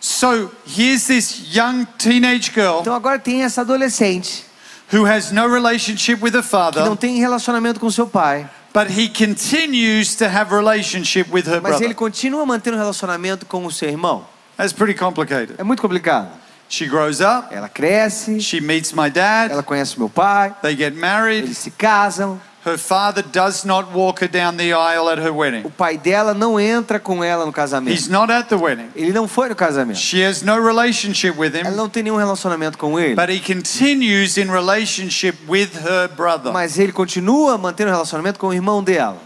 [0.00, 4.44] So here's this young teenage girl Então agora tem essa adolescente
[4.92, 8.88] who has no relationship with her que não father, tem relacionamento com seu pai, but
[8.88, 11.94] he continues to have relationship with her mas ele brother.
[11.96, 14.32] continua mantendo relacionamento com o seu irmão.
[14.56, 15.54] That's pretty complicated.
[15.58, 16.28] É muito complicado.
[16.68, 20.94] She grows up, Ela cresce, she meets my dad, ela conhece meu pai, they get
[20.94, 21.44] married.
[21.44, 22.40] eles se casam.
[22.66, 25.66] Her father does not walk her down the aisle at her wedding.
[25.66, 27.94] O pai dela não entra com ela no casamento.
[27.94, 28.88] He's not at the wedding.
[28.96, 29.98] Ele não foi no casamento.
[29.98, 31.66] She has no relationship with him.
[31.66, 33.14] Ela não tem nenhum relacionamento com ele.
[33.14, 36.54] but he continues in relationship with her brother.
[36.54, 39.18] Mas ele continua mantendo relacionamento com o irmão dela.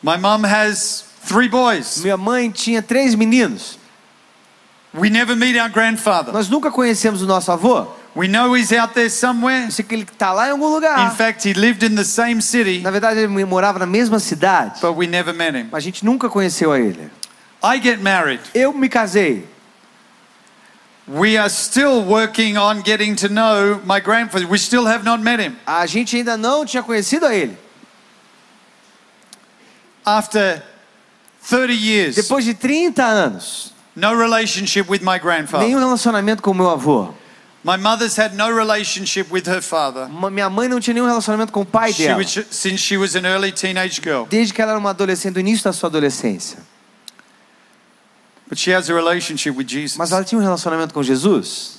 [0.00, 1.98] My mom has three boys.
[2.02, 3.76] Minha mãe tinha três meninos.
[4.94, 6.32] We never meet our grandfather.
[6.32, 7.86] Nós nunca conhecemos o nosso avô.
[8.14, 9.64] We know he's out there somewhere.
[9.64, 11.16] Eu sei que ele está lá em algum In lugar.
[11.16, 14.80] fact, he lived in the same city, Na verdade, ele morava na mesma cidade.
[14.82, 15.68] but we never met him.
[15.72, 17.10] Mas a gente nunca conheceu a ele.
[17.64, 18.40] I get married.
[18.54, 19.48] Eu me casei.
[21.08, 24.46] We are still working on getting to know my grandfather.
[24.46, 25.56] We still have not met him.
[25.66, 27.56] A gente ainda não tinha conhecido a ele.
[30.04, 30.62] After
[31.48, 35.66] 30 years, Depois de 30 anos, no relationship with my grandfather.
[35.66, 37.12] nenhum relacionamento com meu avô.
[37.64, 41.60] My mother's had no relationship with her father Minha mãe não tinha nenhum relacionamento com
[41.60, 42.18] o pai she dela.
[42.18, 44.26] was, since she was an early teenage girl.
[44.28, 46.58] Desde que ela era uma adolescente, do início da sua adolescência.
[48.48, 49.96] But she has a relationship with Jesus.
[49.96, 51.78] Mas ela tinha um relacionamento com Jesus.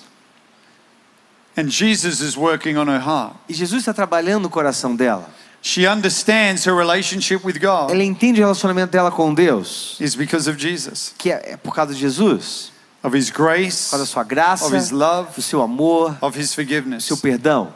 [1.58, 3.36] And Jesus is working on her heart.
[3.50, 5.30] E Jesus está trabalhando no coração dela.
[5.66, 10.50] She understands her relationship with God Ela entende o relacionamento dela com Deus, is because
[10.50, 12.72] of Jesus, que é é por causa de Jesus,
[13.02, 16.38] of His por grace, causa da sua graça, of His love, do seu amor, of
[16.38, 17.06] His do forgiveness.
[17.06, 17.74] seu perdão.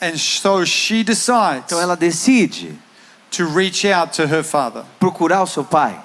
[0.00, 2.74] And so she decides Então ela decide
[3.32, 6.00] to reach out to her father, procurar o seu pai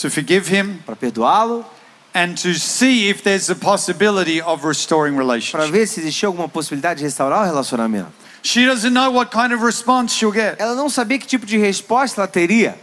[0.00, 1.64] to forgive him, para perdoá-lo,
[2.14, 5.14] and to see if there's a possibility of restoring
[5.52, 8.19] para ver se existia alguma possibilidade de restaurar o relacionamento.
[8.42, 10.56] She doesn't know what kind of response she'll get.
[10.58, 12.76] Ela não sabia que tipo de resposta ela teria.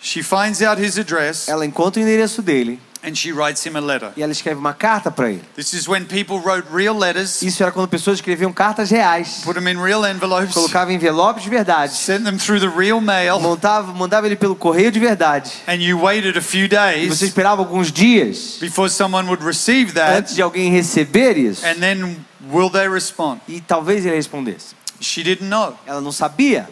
[0.00, 3.80] She finds out his address Ela encontra o endereço dele and she writes him a
[3.80, 4.12] letter.
[4.16, 5.42] e ela escreve uma carta para ele.
[5.56, 9.54] This is when people wrote real letters, Isso era quando pessoas escreviam cartas reais, put
[9.58, 13.92] them in real envelopes, colocavam envelopes de verdade, sent them through the real mail, montava,
[13.92, 15.52] mandava ele pelo correio de verdade.
[15.66, 19.92] and you waited a few E days você esperava alguns dias before someone would receive
[19.94, 22.16] that, antes de alguém receber isso and then
[22.52, 23.40] will they respond?
[23.48, 24.76] e talvez ele respondesse.
[25.00, 25.74] She didn't know.
[25.86, 26.68] Ela não sabia.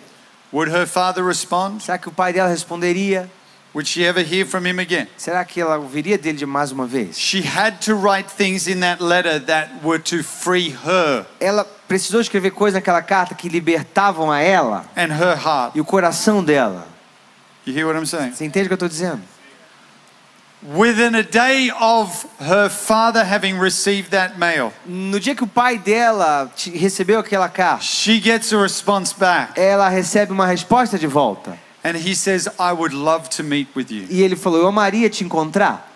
[0.53, 1.81] Would her father respond?
[1.83, 3.31] Será que o pai dela responderia?
[3.75, 5.07] Would she ever hear from him again?
[5.19, 7.19] Será que ela ouviria dele de mais uma vez?
[7.19, 12.21] She had to write things in that letter that were to free her Ela precisou
[12.23, 15.77] escrever coisas naquela carta que libertavam a ela and her heart.
[15.77, 16.87] e o coração dela.
[17.67, 18.33] You hear what I'm saying?
[18.33, 19.21] Você entende o que eu estou dizendo?
[20.75, 25.77] Within a day of her father having received that mail, No dia que o pai
[25.79, 29.53] dela recebeu aquela carta, she gets a response back.
[29.61, 31.59] ela recebe uma resposta de volta.
[31.87, 34.07] And he says, I would love to meet with you.
[34.11, 35.89] E ele falou: Eu amaria te encontrar.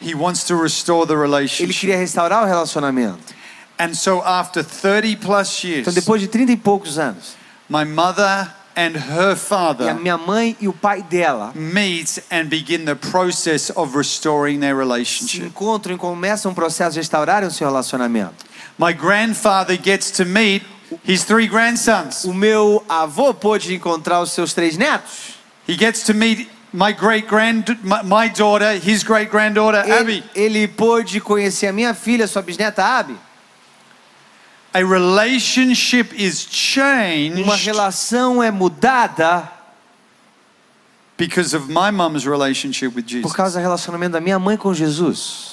[0.00, 1.78] He wants to restore the Ele relationship.
[1.78, 3.34] queria restaurar o relacionamento.
[3.78, 7.34] And so, after 30 plus years, Então, depois de 30 e poucos anos,
[7.68, 12.44] my mother and her e a father minha mãe e o pai dela meet and
[12.46, 15.44] begin the process of restoring their se relationship.
[15.46, 18.46] encontram e começam um processo de restaurarem o seu relacionamento.
[18.78, 20.62] My grandfather gets to meet
[21.04, 22.24] his three grandsons.
[22.24, 25.34] O meu avô pôde encontrar os seus três netos.
[25.68, 30.24] He gets to meet my great grand, my, my daughter, his great granddaughter, Abby.
[30.34, 33.16] Ele, ele pôde conhecer a minha filha, sua bisneta Abby.
[34.72, 39.50] A relationship is Uma changed relação é mudada
[41.16, 43.32] because of my mum's relationship with por Jesus.
[43.32, 45.49] causa do relacionamento da minha mãe com Jesus.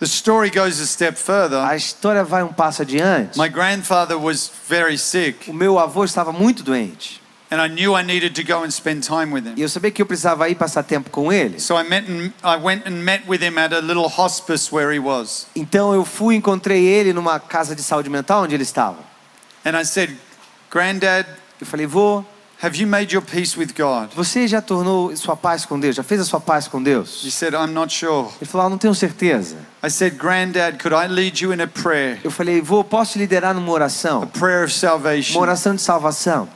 [0.00, 1.58] The story goes a step further.
[1.58, 3.38] A história vai um passo adiante.
[3.38, 7.20] My grandfather was very sick, O meu avô estava muito doente.
[7.52, 9.54] and I knew I needed to go and spend time with E him.
[9.58, 11.60] eu sabia que eu precisava ir passar tempo com ele.
[11.60, 14.90] So I met and I went and met with him at a little hospice where
[14.94, 15.46] he was.
[15.54, 18.98] Então eu fui e encontrei ele numa casa de saúde mental onde ele estava.
[19.66, 20.16] And I said,
[20.70, 21.26] "Granddad,
[21.60, 22.24] Eu falei, vô,
[22.62, 25.96] have you made your peace with God?" você já tornou sua paz com Deus?
[25.96, 27.26] Já fez a sua paz com He Deus?
[27.32, 29.56] said, "I'm not sure." Ele falou, ah, não tenho certeza.
[29.82, 33.18] I said, "Granddad, could I lead you in a prayer, Eu falei, vô, posso te
[33.18, 34.26] liderar numa a oração?
[34.26, 36.48] prayer of salvation, Uma oração de salvação.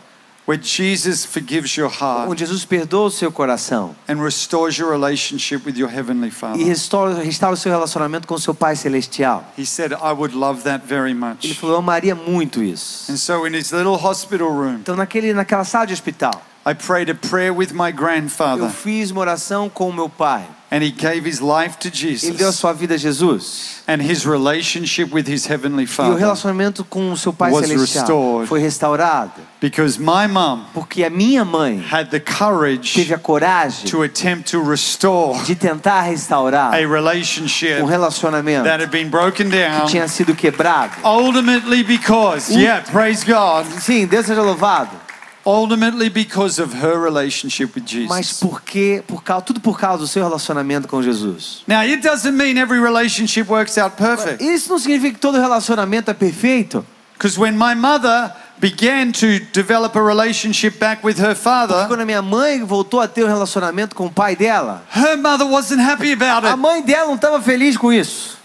[0.47, 3.95] Where Jesus forgives your heart Onde Jesus perdoa o seu coração.
[4.09, 8.35] and restores your relationship with your heavenly E Father?" restaura, restaura o seu relacionamento com
[8.35, 9.45] o seu Pai Celestial.
[9.59, 13.11] He said, "I would love that very Ele much." falou, eu amaria muito isso.
[13.11, 17.11] And so in his little hospital room, Então naquele, naquela sala de hospital, I prayed
[17.11, 20.47] a prayer with my eu grandfather, fiz uma oração com o meu pai.
[20.75, 22.57] And he gave his life to Ele deu a Jesus.
[22.57, 23.83] sua vida a Jesus.
[23.87, 26.17] And his relationship with his heavenly E o Father.
[26.19, 29.41] relacionamento com o seu Pai Was Celestial foi restaurado.
[29.61, 34.51] Because my mum Porque a minha mãe had the courage teve a coragem to attempt
[34.51, 39.87] to restore de tentar restaurar a um relationship relacionamento that had been broken que down.
[39.87, 40.93] tinha sido quebrado.
[41.05, 45.04] Ultimately, because, yeah, praise God, Sim, Deus seja louvado.
[45.47, 48.41] Ultimately because of her relationship with Mas Jesus.
[48.41, 51.63] porque, por causa, tudo por causa do seu relacionamento com Jesus.
[51.67, 54.43] Now, it doesn't mean every relationship works out perfect.
[54.43, 56.85] Isso não significa que todo relacionamento é perfeito.
[57.17, 62.05] Because when my mother began to develop a relationship back with her father, Quando a
[62.07, 66.13] minha mãe voltou a ter um relacionamento com o pai dela, her mother wasn't happy
[66.13, 66.59] about a it.
[66.59, 68.39] mãe dela não estava feliz com isso.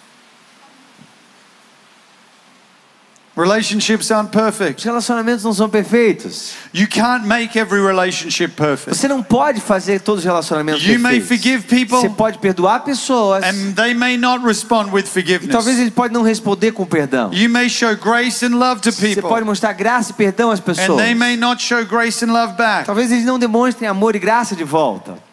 [3.40, 4.80] Relationships aren't perfect.
[4.80, 6.52] Os relacionamentos não são perfeitos.
[6.74, 8.96] You can't make every relationship perfect.
[8.98, 11.28] Você não pode fazer todos os relacionamentos You may perfeitos.
[11.28, 15.52] forgive people Você pode perdoar pessoas and they may not respond with e forgiveness.
[15.52, 17.32] talvez ele pode não responder com perdão.
[17.34, 20.60] You may show grace and love to Você people pode mostrar graça e perdão às
[20.60, 21.02] and pessoas.
[21.02, 22.86] they may not show grace and love back.
[22.86, 25.29] Talvez eles não demonstrem amor e graça de volta.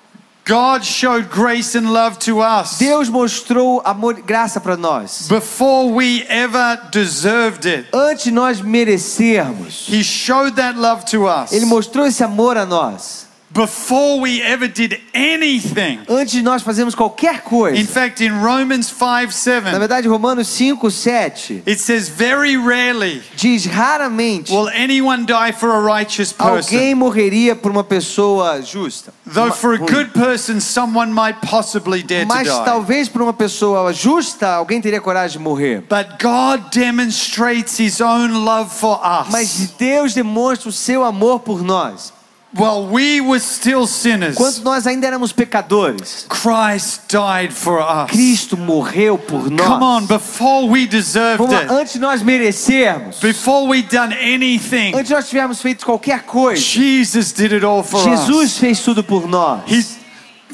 [0.48, 5.26] God showed grace and love to us Deus mostrou amor e graça para nós.
[5.28, 7.88] before we ever deserved it.
[7.92, 13.25] Antes nós merecermos, He showed that love to us Ele mostrou esse amor a nós.
[13.56, 16.00] Before we ever did anything.
[16.08, 17.80] Antes de nós fazermos qualquer coisa.
[17.80, 23.22] In fact, in Romans 5 Na 7, verdade, Romanos 5, 7 it says, Very rarely
[23.36, 26.76] diz raramente will anyone die for a righteous person.
[26.76, 29.12] alguém morreria por uma pessoa justa.
[29.26, 33.92] Though for a good person, someone might possibly dare to Mas talvez por uma pessoa
[33.92, 35.82] justa, alguém teria coragem de morrer.
[35.88, 39.28] But God demonstrates His own love for us.
[39.32, 42.15] Mas Deus demonstra o seu amor por nós.
[42.56, 48.10] While we were still sinners, Quando nós ainda éramos pecadores, Christ died for us.
[48.10, 49.66] Cristo morreu por nós.
[49.66, 54.14] Come on, before we deserved Vamos lá, it, antes de nós merecermos, before we done
[54.14, 58.58] anything, antes de nós tivermos feito qualquer coisa, Jesus did it all for Jesus us.
[58.58, 59.60] fez tudo por nós.
[59.66, 59.84] He,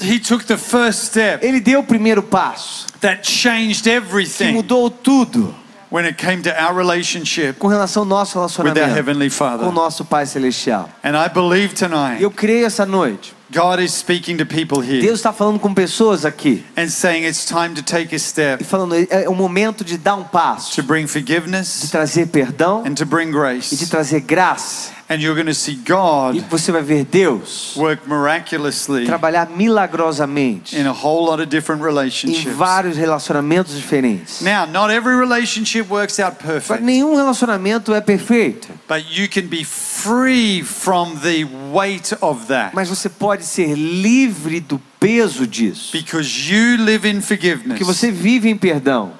[0.01, 4.91] he took the first step Ele deu o primeiro passo, that changed que everything mudou
[4.91, 5.55] tudo
[5.93, 9.35] when it came to our relationship com relação ao nosso with our relacionamento Heavenly com
[9.35, 9.73] o Father.
[9.73, 10.89] nosso Pai Celestial.
[11.05, 15.03] And I believe E tonight eu creio essa noite, God is speaking to people here
[15.03, 18.65] Deus está falando com pessoas aqui and saying it's time to take a e step
[18.65, 22.95] falando é o momento de dar um passo, to bring de forgiveness trazer perdão and
[22.95, 23.87] to bring e de grace.
[23.91, 24.91] trazer graça.
[25.13, 30.75] And you're going to see E God você vai ver Deus work miraculously trabalhar milagrosamente
[30.75, 32.57] in a whole lot of different em relationships.
[32.57, 34.41] vários relacionamentos diferentes.
[34.41, 39.49] Now, not every relationship works out Mas perfect, nenhum relacionamento é perfeito, but you can
[39.49, 42.75] be free from the weight of that.
[42.75, 48.11] Mas você pode ser livre do peso disso, because you live in forgiveness, porque você
[48.11, 49.13] vive em perdão,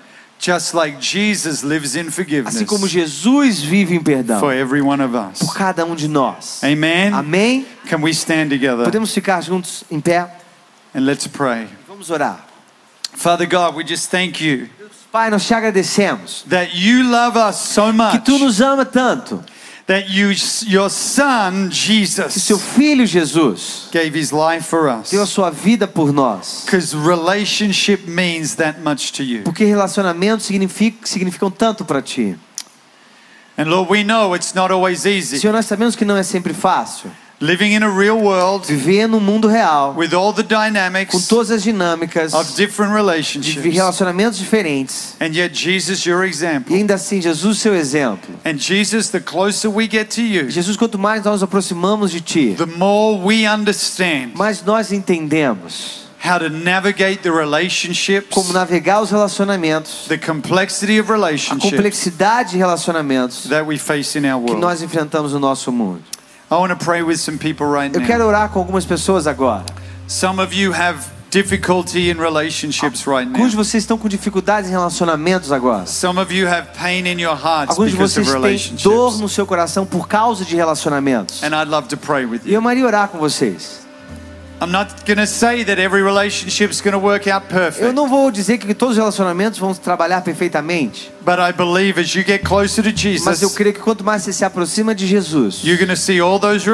[0.45, 5.01] just like Jesus lives in forgiveness assim como Jesus vive em perdão for every one
[5.01, 5.39] of us.
[5.39, 6.61] por cada um de nós.
[6.65, 7.13] Amen.
[7.15, 7.67] Amém?
[7.89, 10.29] Can we stand together Podemos ficar juntos em pé?
[10.95, 11.69] and let's pray?
[11.87, 12.45] Vamos orar.
[13.15, 14.69] Father God, we just thank you
[15.13, 19.45] Pai, nós te agradecemos that you love us so que much tu nos ama tanto,
[19.93, 20.33] that you,
[20.67, 25.11] your Son que seu Jesus filho Jesus gave His life for us.
[25.11, 26.63] deu a sua vida por nós.
[26.65, 29.43] Because relationship means that much to you.
[29.43, 32.37] Porque relacionamentos significam, significam tanto para ti.
[33.59, 35.39] And Lord, we know it's not always easy.
[35.39, 37.11] Senhor, nós sabemos que não é sempre fácil.
[37.43, 41.51] Living in a real world Viver no mundo real, with all the com dynamics todas
[41.51, 43.75] as dinâmicas of different de relationships.
[43.75, 45.17] relacionamentos diferentes.
[45.21, 46.73] And yet, Jesus, your E example.
[46.73, 48.33] ainda assim, Jesus, seu exemplo.
[48.45, 52.21] And Jesus, the closer we get to you, Jesus, quanto mais nós nos aproximamos de
[52.21, 59.03] ti, the more we understand mais nós entendemos how to navigate the relationships, como navegar
[59.03, 64.41] os relacionamentos, the complexity of a relationships complexidade de relacionamentos that we face in our
[64.41, 64.61] que world.
[64.61, 66.05] nós enfrentamos no nosso mundo.
[66.53, 68.29] I want to pray with some people right Eu quero now.
[68.29, 69.65] orar com algumas pessoas agora.
[70.07, 70.99] Some of you have
[71.31, 73.37] difficulty in relationships right now.
[73.37, 75.87] Alguns de vocês estão com dificuldades em relacionamentos agora.
[75.87, 78.83] Some of you have pain in your hearts Alguns de because of vocês têm relationships.
[78.83, 81.43] dor no seu coração por causa de relacionamentos.
[81.43, 82.55] And I'd love to pray with E you.
[82.57, 83.81] eu Maria orar com vocês.
[87.81, 92.15] Eu não vou dizer que todos os relacionamentos vão trabalhar perfeitamente, but I believe as
[92.15, 92.91] you get closer to
[93.25, 96.39] mas eu Jesus, creio que quanto mais você se aproxima de Jesus, you're see all
[96.39, 96.71] those você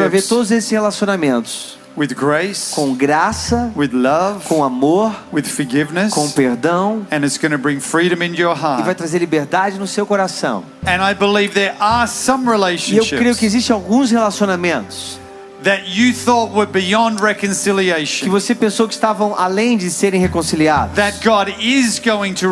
[0.00, 5.44] vai ver relationships todos esses relacionamentos with grace, com graça, with love, com amor, with
[5.44, 8.96] forgiveness, com perdão and it's going to bring freedom into your e vai heart.
[8.96, 10.64] trazer liberdade no seu coração.
[10.86, 15.21] And I believe there are some E eu creio que relationships existem alguns relacionamentos
[15.62, 20.94] that you thought were beyond que reconciliation você pensou que estavam além de serem reconciliados,
[20.94, 22.48] that God is going to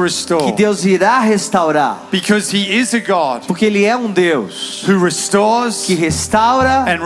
[0.47, 5.03] que Deus irá restaurar, because He is a God porque Ele é um Deus who
[5.03, 7.01] restores que restaura and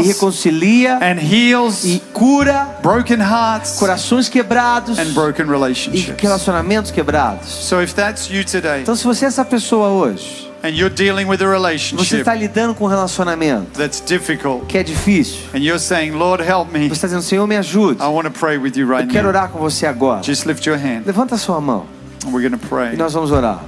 [0.00, 6.20] e reconcilia and heals e cura broken hearts corações quebrados and broken e relationships.
[6.20, 7.48] relacionamentos quebrados.
[7.48, 11.24] So if that's you today Então, se você é essa pessoa hoje, and you're dealing
[11.26, 15.58] with a você relationship está lidando com um relacionamento that's difficult que é difícil, and
[15.58, 18.00] you're saying, Lord, help me, você está dizendo, Senhor, me ajude.
[18.00, 19.30] I want to pray with you right Eu quero now.
[19.30, 20.22] orar com você agora.
[20.22, 21.86] Just lift your hand Levanta sua mão
[22.24, 22.96] and we're going to e pray.
[22.96, 23.62] nós vamos orar.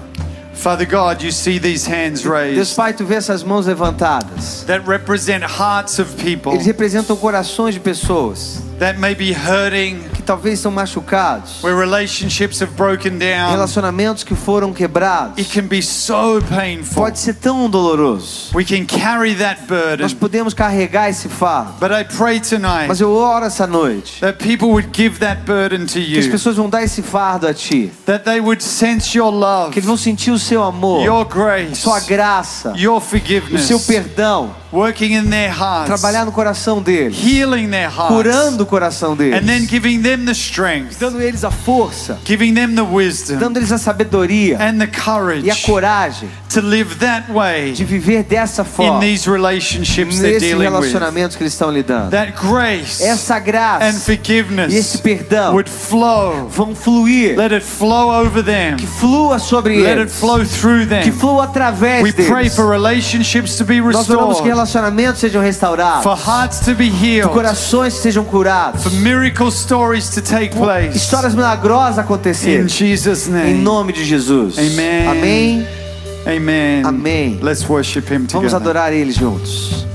[0.54, 4.62] Father God, you see these hands Deus raised Pai, tu vê essas mãos levantadas.
[4.68, 10.22] that represent hearts of people Eles representam corações de pessoas that may be hurting, que
[10.22, 13.50] talvez estão machucados, where relationships have broken down.
[13.50, 15.38] relacionamentos que foram quebrados.
[15.38, 17.02] It can be so painful.
[17.02, 18.50] Pode ser tão doloroso.
[18.54, 20.02] We can carry that burden.
[20.02, 21.74] Nós podemos carregar esse fardo.
[21.80, 25.86] But I pray tonight Mas eu oro essa noite that people would give that burden
[25.86, 29.16] to que as you, pessoas vão dar esse fardo a ti, that they would sense
[29.16, 33.00] your love, que eles vão sentir o seu amor, your grace, sua graça, your o
[33.00, 38.64] forgiveness, seu perdão, working in their hearts, trabalhar no coração deles, healing their hearts, curando
[38.64, 42.74] o coração and then deles, giving them the strength, dando eles a força, giving them
[42.74, 47.30] the wisdom dando eles a sabedoria and the e a courage coragem to live that
[47.30, 52.10] way de viver dessa in forma these relationships they're nesses relacionamentos que eles estão lidando.
[52.10, 56.48] That grace Essa and graça e esse forgiveness perdão would flow.
[56.48, 58.76] vão fluir, Let it flow over them.
[58.76, 61.12] que flua sobre Let it eles, flow through que them.
[61.12, 62.54] flua através We pray deles.
[62.56, 66.90] for relationships to be Nós oramos que restored, relacionamentos sejam restaurados, for hearts to be
[66.90, 70.96] que healed, corações sejam curados, for miracle stories to take place.
[70.96, 72.68] histórias milagrosas In acontecerem.
[72.68, 74.58] Jesus' Em nome de Jesus.
[74.58, 75.08] Amen.
[75.08, 75.83] Amém.
[76.26, 76.84] Amen.
[76.84, 77.38] Amém.
[77.42, 78.56] Let's worship Him Vamos together.
[78.56, 79.86] adorar eles juntos.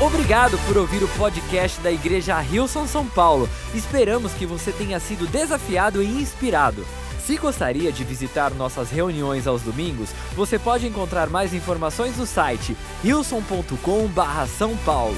[0.00, 3.48] Obrigado por ouvir o podcast da Igreja Rilson São Paulo.
[3.74, 6.84] Esperamos que você tenha sido desafiado e inspirado.
[7.24, 12.76] Se gostaria de visitar nossas reuniões aos domingos, você pode encontrar mais informações no site
[13.02, 15.16] rilson.com/são paulo.